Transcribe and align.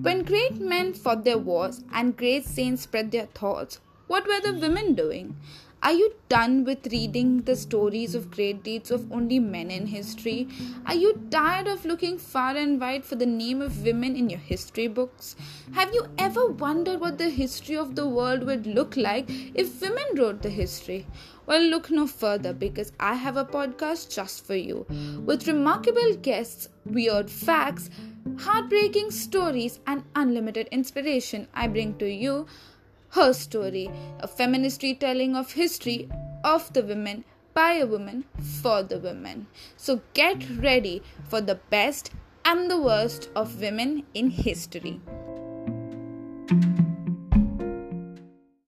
When 0.00 0.22
great 0.22 0.60
men 0.60 0.94
fought 0.94 1.24
their 1.24 1.38
wars 1.38 1.82
and 1.92 2.16
great 2.16 2.44
saints 2.44 2.82
spread 2.82 3.10
their 3.10 3.26
thoughts, 3.26 3.80
what 4.06 4.28
were 4.28 4.40
the 4.40 4.56
women 4.56 4.94
doing? 4.94 5.36
Are 5.82 5.92
you 5.92 6.14
done 6.28 6.64
with 6.64 6.86
reading 6.92 7.42
the 7.42 7.56
stories 7.56 8.14
of 8.14 8.30
great 8.30 8.62
deeds 8.62 8.90
of 8.92 9.10
only 9.12 9.38
men 9.38 9.70
in 9.70 9.86
history? 9.86 10.48
Are 10.86 10.94
you 10.94 11.22
tired 11.30 11.66
of 11.66 11.84
looking 11.84 12.18
far 12.18 12.56
and 12.56 12.80
wide 12.80 13.04
for 13.04 13.16
the 13.16 13.26
name 13.26 13.60
of 13.60 13.84
women 13.84 14.14
in 14.14 14.30
your 14.30 14.40
history 14.40 14.86
books? 14.88 15.34
Have 15.72 15.92
you 15.92 16.06
ever 16.16 16.48
wondered 16.48 17.00
what 17.00 17.18
the 17.18 17.30
history 17.30 17.76
of 17.76 17.94
the 17.94 18.08
world 18.08 18.44
would 18.44 18.66
look 18.66 18.96
like 18.96 19.30
if 19.54 19.80
women 19.80 20.04
wrote 20.16 20.42
the 20.42 20.50
history? 20.50 21.06
Well, 21.46 21.62
look 21.62 21.90
no 21.90 22.06
further 22.06 22.52
because 22.52 22.92
I 23.00 23.14
have 23.14 23.36
a 23.36 23.44
podcast 23.44 24.14
just 24.14 24.44
for 24.44 24.56
you 24.56 24.84
with 25.24 25.48
remarkable 25.48 26.14
guests, 26.16 26.68
weird 26.84 27.30
facts, 27.30 27.88
heartbreaking 28.38 29.10
stories, 29.10 29.80
and 29.86 30.04
unlimited 30.14 30.68
inspiration. 30.70 31.48
I 31.54 31.68
bring 31.68 31.98
to 31.98 32.08
you 32.10 32.46
her 33.10 33.32
story, 33.32 33.90
a 34.20 34.28
feminist 34.28 34.82
retelling 34.82 35.34
of 35.36 35.52
history 35.52 36.08
of 36.44 36.72
the 36.72 36.82
women 36.82 37.24
by 37.54 37.72
a 37.74 37.86
woman 37.86 38.24
for 38.62 38.82
the 38.82 38.98
women. 38.98 39.46
So 39.76 40.00
get 40.14 40.48
ready 40.58 41.02
for 41.28 41.40
the 41.40 41.56
best 41.70 42.10
and 42.44 42.70
the 42.70 42.80
worst 42.80 43.30
of 43.34 43.60
women 43.60 44.04
in 44.14 44.30
history. 44.30 45.00